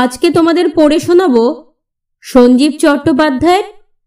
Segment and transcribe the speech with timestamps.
[0.00, 1.64] আজকে তোমাদের পড়ে শোনাব
[2.20, 3.64] সঞ্জীব চট্টোপাধ্যায়ের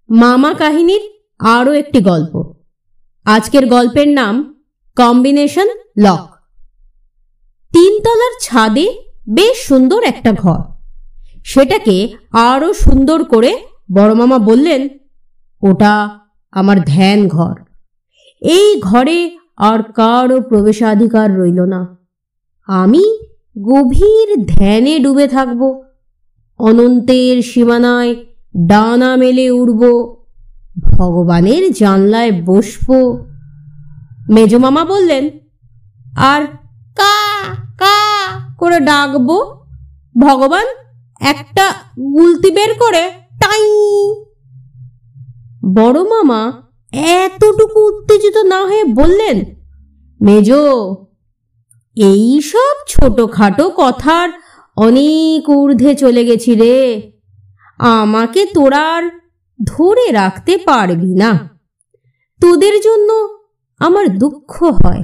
[0.10, 1.02] মামা কাহিনীর
[1.40, 2.54] আরও একটি গল্প।
[3.26, 4.64] আজকের গল্পের নাম
[4.96, 5.70] কম্বিনেশন
[6.00, 6.30] লক।
[7.74, 8.94] তিনতলার ছাদে
[9.30, 10.62] বেশ সুন্দর একটা ঘর।
[11.46, 13.58] সেটাকে আরও সুন্দর করে
[13.92, 14.88] বড় মামা বললেন,
[15.62, 16.20] ওটা
[16.52, 17.54] আমার ধ্যান ঘর।
[18.42, 21.98] এই ঘরে আর কারও প্রবেশাধিকার রইল না।
[22.68, 23.23] আমি
[23.62, 25.82] গভীর ধ্যানে ডুবে থাকব।
[26.60, 28.16] অনন্তের সীমানায়
[28.58, 29.82] ডানা মেলে উড়ব।
[30.98, 32.90] ভগবানের জানলায় বসব।
[34.30, 35.30] মেজমামা বললেন,
[36.18, 36.42] আর
[36.96, 37.16] কা
[37.78, 37.98] কা
[38.58, 39.38] করে ডাকবো।
[40.20, 40.68] ভগবান
[41.20, 41.66] একটা
[42.00, 43.04] গুলতি বের করে
[43.42, 43.64] টাই।
[45.76, 46.52] বড় মামা
[46.92, 49.38] এতটুকু উত্তেজিত না হয়ে বললেন,
[50.22, 50.52] মেজ
[51.96, 54.30] এই সব ছোটখাটো কথার
[54.78, 57.12] অনেক ঊর্ধ্বে চলে গেছি রে।
[57.78, 59.04] আমাকে তোরার
[59.64, 61.60] ধরে রাখতে পারবি না।
[62.42, 63.38] তোদের জন্য
[63.80, 65.04] আমার দুঃখ হয়।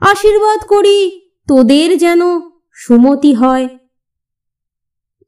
[0.00, 2.20] আশীর্বাদ করি তোদের যেন
[2.74, 3.68] সুমতি হয়।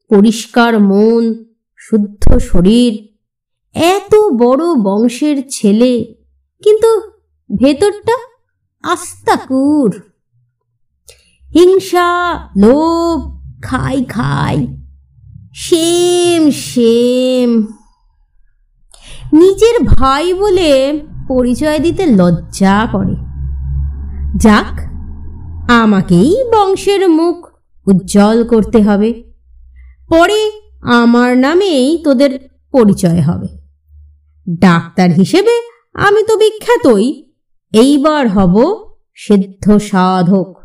[0.09, 1.45] পরিষ্কার মন,
[1.77, 3.19] শুদ্ধ শরীর,
[3.73, 6.15] এত বড় বংশের ছেলে,
[6.63, 7.11] কিন্তু
[7.57, 8.15] ভেতরটা
[8.83, 10.08] আস্তাকুর।
[11.55, 14.67] হিংসা, লোভ, খাই খাই,
[15.53, 17.65] সেম সেম।
[19.33, 23.15] নিজের ভাই বলে পরিচয় দিতে লজ্জা করে।
[24.37, 24.79] যাক,
[25.71, 27.47] আমাকেই বংশের মুখ
[27.87, 29.23] উজ্জ্বল করতে হবে।
[30.09, 33.47] পরে আমার নামেই তোদের পরিচয় হবে।
[34.49, 35.61] ডাক্তার হিসেবে
[35.93, 37.23] আমি তো বিখ্যাতই।
[37.73, 40.58] এইবার হব সিদ্ধ সাধক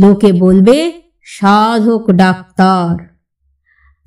[0.00, 3.04] লোকে বলবে, সাধক ডাক্তার।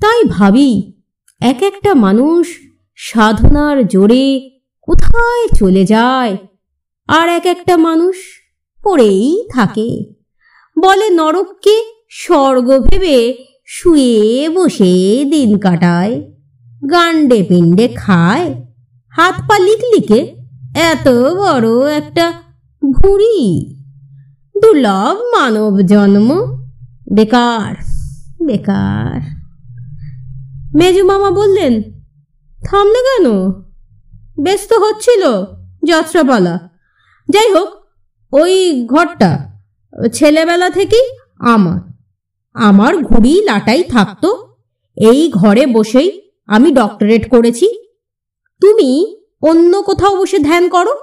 [0.02, 0.94] তাই ভাবি
[1.39, 2.48] এক একটা মানুষ
[2.95, 6.38] সাধনার জোরে কোথায় চলে যায়?
[7.08, 8.15] আর এক একটা মানুষ
[8.83, 10.14] পড়েই থাকে।
[10.80, 16.32] বলে নরককে স্বর্গ ভেবে শুয়ে বসে দিন কাটায়।
[16.92, 18.65] গান্ডে পিণ্ডে খায়।
[19.10, 20.36] হাত পা লিকলিকে
[20.76, 22.32] এত বড় একটা
[22.92, 23.80] ভুঁড়ি।
[24.61, 26.30] দুর্লভ মানব জন্ম।
[27.14, 27.76] বেকার
[28.48, 29.42] বেকার।
[30.76, 31.82] মেজু মামা বললেন,
[32.66, 33.32] থামলে কেন?
[34.44, 35.23] ব্যস্ত হচ্ছিল
[35.83, 36.70] যাত্রাপালা।
[37.30, 37.70] যাই হোক,
[38.32, 39.52] ওই ঘরটা
[40.14, 41.80] ছেলেবেলা থেকেই আমার।
[42.54, 44.55] আমার ঘুড়ি লাটাই থাকতো,
[44.98, 47.83] এই ঘরে বসেই আমি ডক্টরেট করেছি।
[48.61, 50.94] তুমি অন্য কোথাও বসে ধ্যান করো।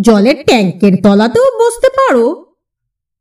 [0.00, 2.47] জলের ট্যাঙ্কের তলাতেও বসতে পারো।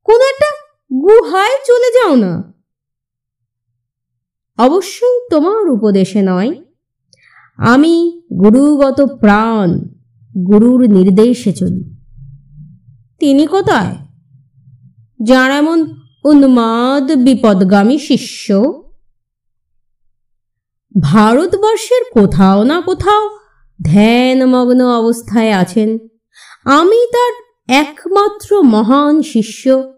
[0.07, 0.51] কোনো একটা
[0.93, 2.53] গুহায় চলে যাও না।
[4.57, 6.63] অবশ্যই তোমার উপদেশে নয়।
[7.57, 9.79] আমি গুরুগত প্রাণ,
[10.45, 11.97] গুরুর নির্দেশে চলি।
[13.19, 13.95] তিনি কোথায়?
[15.23, 18.53] যার এমন উন্মাদ, বিপদগামী শিষ্য।
[21.01, 23.29] ভারতবর্ষের কোথাও না কোথাও
[23.83, 25.97] ধ্যানমগ্ন অবস্থায় আছেন।
[26.65, 27.33] আমি তার
[27.67, 29.93] একমাত্র মহান শিষ্য।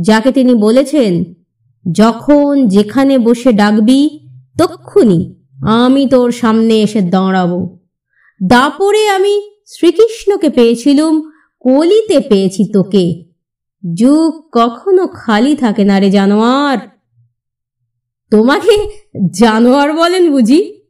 [0.00, 1.24] যাকে তিনি বলেছেন,
[1.92, 4.20] যখন যেখানে বসে ডাকবি,
[4.58, 5.34] তক্ষুনি
[5.68, 7.78] আমি তোর সামনে এসে দাঁড়াবো।
[8.46, 11.30] দাপরে আমি শ্রীকৃষ্ণকে পেয়েছিলুম,
[11.60, 13.24] কলিতে পেয়েছি তোকে।
[13.94, 16.78] যুগ কখনো খালি থাকে না রে জানোয়ার।
[18.30, 18.90] তোমাকে
[19.32, 20.82] জানোয়ার বলেন বুঝি?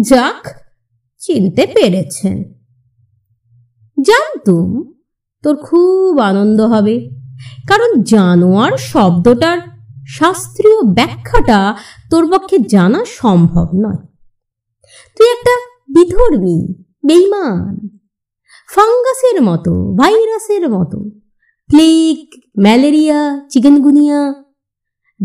[0.00, 0.48] যাক,
[1.18, 2.44] চিনতে পেরেছেন।
[4.02, 4.92] জানতুম
[5.42, 7.15] তোর খুব আনন্দ হবে।
[7.68, 9.58] কারণ জানোয়ার শব্দটার
[10.08, 11.76] শাস্ত্রীয় ব্যাখ্যাটা
[12.10, 14.02] তোর পক্ষে জানা সম্ভব নয়।
[15.16, 15.54] তুই একটা
[15.94, 16.74] বিধর্মী
[17.06, 17.88] বেইমান
[18.74, 20.98] ফাঙ্গাসের মতো, ভাইরাসের মতো,
[21.70, 22.16] প্লেগ,
[22.58, 24.34] ম্যালেরিয়া, চিকেনগুনিয়া,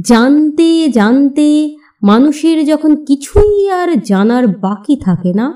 [0.01, 5.47] জানতে জানতে মানুষের যখন কিছুই আর জানার বাকি থাকে না,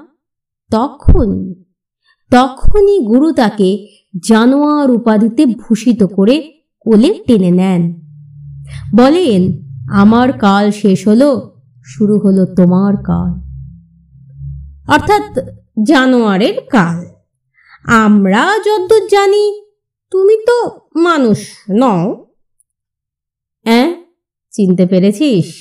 [0.72, 1.56] তখন
[2.32, 3.88] তখনই গুরু তাকে
[4.30, 8.02] জানোয়ার উপাধিতে ভূষিত করে কোলে টেনে নেন।
[8.96, 9.58] বলেন,
[9.92, 13.46] আমার কাল শেষ হলো, শুরু হলো তোমার কাল।
[14.92, 15.50] অর্থাৎ
[15.84, 17.06] জানোয়ারের কাল।
[17.84, 19.62] আমরা যদ্দূর জানি,
[20.12, 21.38] তুমি তো মানুষ
[21.72, 22.26] নও।
[23.64, 23.96] হ্যাঁ
[24.52, 25.54] চিনতে পেরেছিস?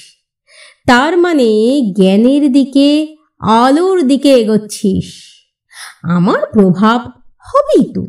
[0.87, 5.34] তার মানে জ্ঞানের দিকে, আলোর দিকে এগোচ্ছিস।
[6.11, 7.01] আমার প্রভাব
[7.39, 8.05] হবেই তো।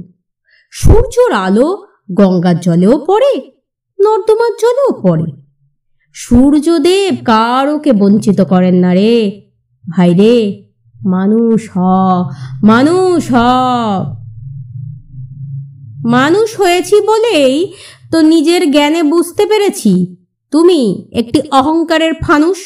[0.71, 3.51] সূর্যর আলো গঙ্গার জলেও পড়ে,
[4.03, 5.31] নর্দমার জলেও পড়ে।
[6.13, 9.41] সূর্যদেব কারোকে বঞ্চিত করেন না রে।
[9.91, 10.67] ভাই রে,
[11.05, 11.77] মানুষ হ
[12.63, 13.35] মানুষ হ।
[16.05, 17.73] মানুষ হয়েছি বলেই
[18.11, 20.15] তো নিজের জ্ঞানে বুঝতে পেরেছি।
[20.51, 22.57] তুমি একটি অহংকারের ফানুষ।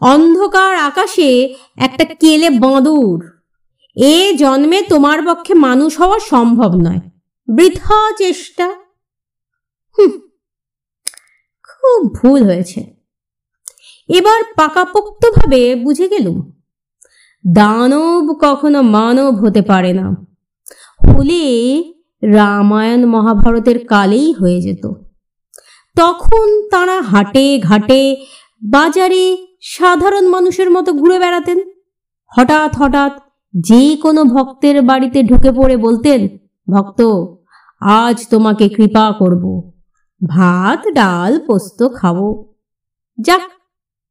[0.00, 3.33] অন্ধকার আকাশে একটা কেলে বাঁদুর।
[3.96, 7.00] এ জন্মে তোমার পক্ষে মানুষ হওয়া সম্ভব নয়।
[7.54, 8.74] বৃথা চেষ্টা।
[11.62, 12.96] খুব ভুল হয়েছে।
[14.08, 16.52] এবার পাকাপোক্তভাবে বুঝে গেলুম।
[17.52, 20.10] দানব কখনো মানব হতে পারে না।
[21.08, 21.94] হলে
[22.34, 24.86] রামায়ণ মহাভারতের কালেই হয়ে যেত।
[25.96, 28.16] তখন তারা হাটে ঘাটে
[28.62, 31.60] বাজারে সাধারণ মানুষের মতো ঘুরে বেড়াতেন।
[32.26, 33.20] হঠাৎ হঠাৎ
[33.60, 36.28] যে কোনো ভক্তের বাড়িতে ঢুকে পড়ে বলতেন,
[36.72, 37.02] ভক্ত,
[37.80, 39.72] আজ তোমাকে কৃপা করব।
[40.26, 42.44] ভাত, ডাল, পোস্ত খাব।
[43.20, 43.40] যাক,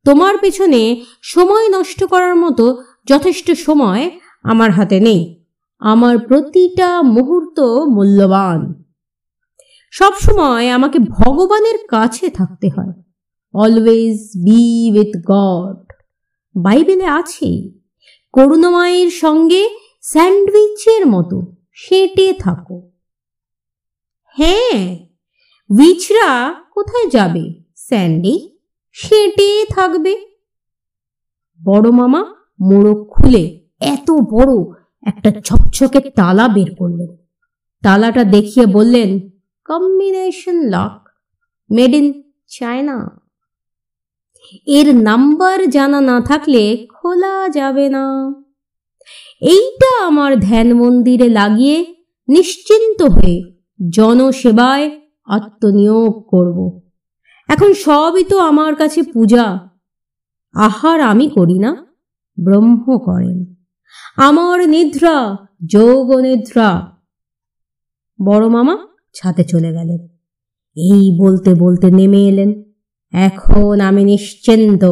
[0.06, 4.12] তোমার পেছনে সময় নষ্ট করার মতো যথেষ্ট সময়
[4.44, 5.44] আমার হাতে নেই।
[5.80, 8.84] আমার প্রতিটা মুহূর্ত মূল্যবান।
[9.92, 13.04] সব সময় আমাকে ভগবানের কাছে থাকতে হয়।
[13.54, 15.94] অলওয়েজ বি উইথ গড
[16.56, 17.83] বাইবেলে আছে
[18.34, 19.70] করুণাময়ের সঙ্গে
[20.02, 22.92] স্যান্ডউইচের মতো সেটে থাকো।
[24.26, 24.98] হ্যাঁ
[25.70, 27.64] উইচরা কোথায় যাবে?
[27.76, 28.58] স্যান্ডি,
[28.92, 30.26] সেটে থাকবে।
[31.66, 32.26] বড় মামা
[32.62, 37.18] মোড়ক খুলে এত বড় একটা ছকছকে তালা বের করলেন।
[37.82, 39.30] তালাটা দেখিয়ে বললেন,
[39.66, 41.10] combination lock,
[41.72, 43.23] made in China.
[44.66, 48.34] এর নাম্বার জানা না থাকলে খোলা যাবে না।
[49.42, 51.96] এইটা আমার ধ্যান মন্দিরে লাগিয়ে
[52.28, 53.42] নিশ্চিন্ত হয়ে
[53.94, 56.82] জনসেবায় আত্মনিয়োগ করব।
[57.48, 59.70] এখন সবই তো আমার কাছে পূজা।
[60.54, 61.86] আহার আমি করি না,
[62.44, 63.56] ব্রহ্ম করেন।
[64.18, 65.36] আমার নিদ্রা,
[65.70, 66.92] যোগ নিদ্রা।
[68.26, 68.78] বড় মামা
[69.14, 70.08] ছাতে চলে গেলেন।
[70.76, 72.63] এই বলতে বলতে নেমে এলেন।
[73.14, 74.84] এখন আমি নিশ্চিন্ত।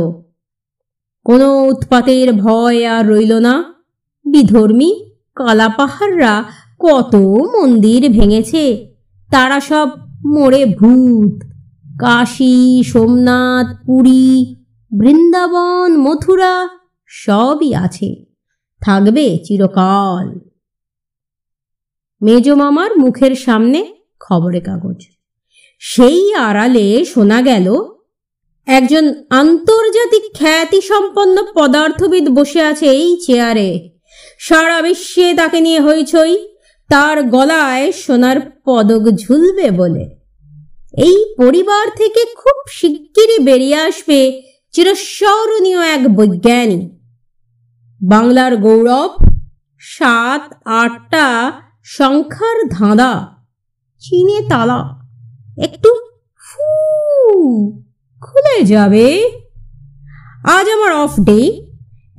[1.25, 3.83] কোনো উৎপাতের ভয় আর রইল না।
[4.31, 6.43] বিধর্মী, কালাপাহাড়রা
[6.79, 8.93] কত মন্দির ভেঙেছে,
[9.31, 9.89] তারা সব
[10.25, 11.43] মোড়ে ভূত।
[11.99, 14.55] কাশী, সোমনাথ, পুরী,
[14.99, 16.69] বৃন্দাবন, মথুরা
[17.07, 18.25] সবই আছে।
[18.81, 20.39] থাকবে চিরকাল।
[22.21, 25.01] মেজ মামার মুখের সামনে খবরে কাগজ।
[25.79, 27.73] সেই আড়ালে শোনা গেল
[28.65, 33.89] একজন আন্তর্জাতিক খ্যাতি সম্পন্ন পদার্থবিদ বসে আছে এই চেয়ারে।
[34.39, 36.47] সারা বিশ্বে তাকে নিয়ে হইচই,
[36.89, 40.17] তার গলায় সোনার পদক ঝুলবে বলে।
[40.97, 44.41] এই পরিবার থেকে খুব শিগগিরই বেরিয়ে আসবে
[44.71, 47.01] চিরস্মরণীয় এক বৈজ্ঞানিক।
[48.03, 49.17] বাংলার গৌরব,
[49.79, 51.51] সাত, আটটা
[51.83, 53.35] সংখ্যার ধাঁধা,
[53.99, 54.99] চিনে তালা,
[55.57, 55.89] একটু
[56.47, 57.80] ফু।
[58.21, 59.31] খুলে যাবে।
[60.43, 61.41] আজ আমার অফ ডে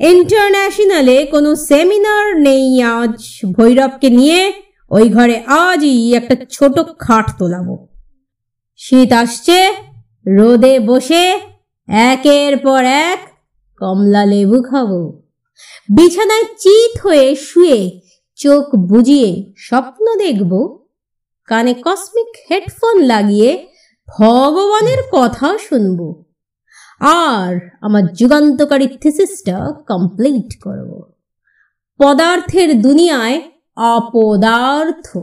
[0.00, 4.52] ইন্টারন্যাশনালে কোনো সেমিনার নেই আজ। ভৈরবকে নিয়ে
[4.90, 7.88] ওই ঘরে আজই একটা ছোট খাট তোলাবো।
[8.76, 9.58] শীত আসছে,
[10.26, 11.40] রোদে বসে
[11.88, 13.20] একের পর এক
[13.76, 14.90] কমলা লেবু খাব।
[15.88, 18.00] বিছানায় চিত হয়ে শুয়ে
[18.36, 20.78] চোখ বুজিয়ে স্বপ্ন দেখব।
[21.46, 23.50] কানে কসমিক হেডফোন লাগিয়ে
[24.18, 26.24] ভগবানের কথা শুনব।
[27.00, 31.12] আর আমার যুগান্তকারী থিসিসটা কমপ্লিট করব।
[31.98, 35.18] পদার্থের দুনিয়ায় অপদার্থ।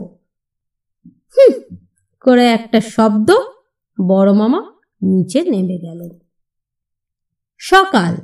[2.20, 3.30] করে একটা শব্দ
[4.08, 4.62] বড় মামা
[5.02, 6.18] নিচে নেমে গেলেন।
[7.58, 8.16] সকাল।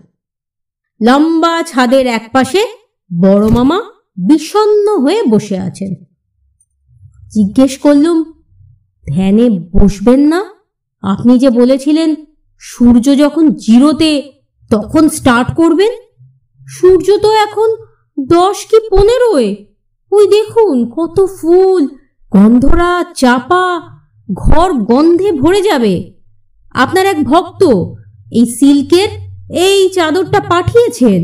[1.02, 2.66] লম্বা ছাদের একপাশে
[3.23, 3.80] বড় মামা
[4.28, 5.94] বিষণ্ণ হয়ে বসে আছেন।
[7.28, 8.42] জিজ্ঞেস করলুম,
[9.14, 10.55] ধ্যানে বসবেন না?
[11.06, 12.14] আপনি যে বলেছিলেন,
[12.58, 14.32] সূর্য যখন জিরোতে,
[14.70, 15.92] তখন স্টার্ট করবেন?
[16.68, 17.76] সূর্য তো এখন
[18.20, 19.56] দশ কি পনেরোয়।
[20.12, 21.88] ওই দেখুন, কত ফুল,
[22.32, 23.80] গন্ধরা, চাপা,
[24.34, 26.12] ঘর গন্ধে ভরে যাবে।
[26.75, 27.62] আপনার এক ভক্ত
[28.32, 29.08] এই সিল্কের
[29.56, 31.20] এই চাদরটা পাঠিয়েছেন।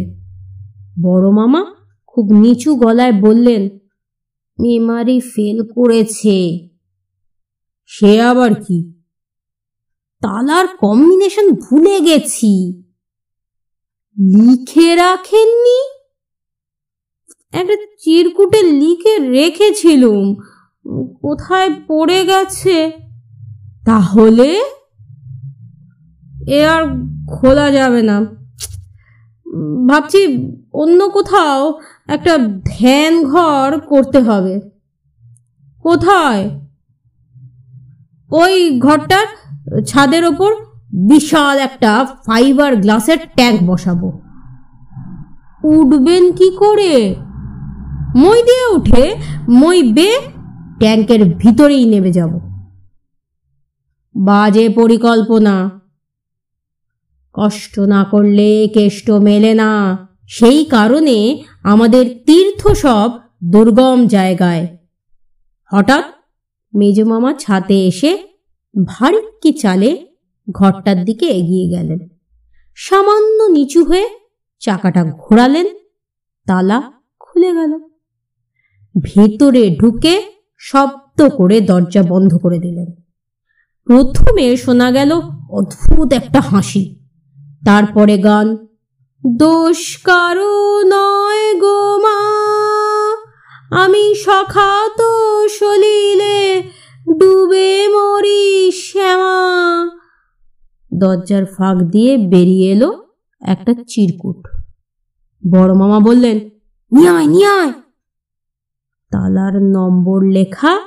[1.03, 1.63] বড় মামা
[2.07, 3.63] খুব নিচু গলায় বললেন,
[4.59, 6.69] মেমারি ফেল করেছে।
[7.87, 9.02] সে আবার কি?
[10.23, 12.83] তালার কম্বিনেশন ভুলে গেছি।
[14.19, 15.81] লিখে রাখেননি?
[17.53, 20.35] একটা চিরকুটে লিখে রেখেছিলুম।
[21.21, 22.93] কোথায় পড়ে গেছে?
[23.87, 24.63] তাহলে?
[26.49, 26.85] এ আর
[27.31, 28.21] খোলা যাবে না।
[29.89, 34.61] ভাবছি অন্য কোথাও একটা ধ্যান ঘর করতে হবে।
[35.83, 36.61] কোথায়?
[38.31, 39.27] ওই ঘরটার
[39.87, 40.55] ছাদের ওপর
[40.93, 44.21] বিশাল একটা ফাইবার গ্লাসের ট্যাঙ্ক বসাবো।
[45.65, 47.15] উঠবেন কি করে?
[48.17, 49.17] মই দিয়ে উঠে
[49.49, 50.19] মই বে
[50.79, 52.31] ট্যাঙ্কের ভিতরেই নেমে যাব।
[54.17, 55.81] বাজে পরিকল্পনা।
[57.33, 63.11] কষ্ট না করলে কেষ্ট মেলে না। সেই কারণে আমাদের তীর্থ সব
[63.45, 64.77] দুর্গম জায়গায়।
[65.73, 66.05] হঠাৎ
[66.75, 68.32] মেজমামা ছাতে এসে
[68.87, 70.07] ভারিক্কি চালে?
[70.51, 72.09] ঘরটার দিকে এগিয়ে গেলেন।
[72.77, 74.09] সামান্য নিচু হয়ে
[74.61, 75.67] চাকাটা ঘোরালেন।
[76.47, 77.73] তালা খুলে গেল।
[79.05, 80.23] ভেতরে ঢুকে
[80.59, 82.93] শব্দ করে দরজা বন্ধ করে দিলেন।
[83.85, 85.13] প্রথমে শোনা গেল
[85.51, 86.99] অদ্ভুত একটা হাসি।
[87.67, 88.57] তারপরে গান,
[89.37, 92.19] দোষ কারও নয় গো মা,
[93.85, 95.01] আমি সখাত
[95.49, 96.63] সলিলে
[97.19, 99.91] ডুবে মরি শ্যামা।
[100.95, 103.07] দরজার ফাঁক দিয়ে বেরিয়ে এলো
[103.41, 104.49] একটা চিরকুট।
[105.51, 106.39] বড় মামা বললেন,
[106.93, 107.73] নিয়ে আয় নিয়ে আয়।
[109.11, 110.81] তালার নম্বর লেখা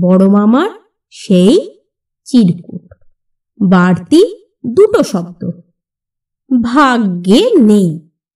[0.00, 0.70] বড় মামার
[1.10, 1.80] সেই
[2.24, 2.94] চিরকুট।
[3.60, 5.50] বাড়তি দুটো শব্দ।
[6.62, 8.07] ভাগ্যে নেই।